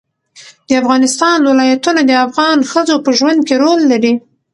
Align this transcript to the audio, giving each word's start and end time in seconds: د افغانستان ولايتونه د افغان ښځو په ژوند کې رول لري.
د 0.67 0.69
افغانستان 0.81 1.37
ولايتونه 1.51 2.01
د 2.05 2.11
افغان 2.25 2.57
ښځو 2.71 2.95
په 3.05 3.09
ژوند 3.17 3.39
کې 3.47 3.55
رول 3.63 3.79
لري. 3.91 4.13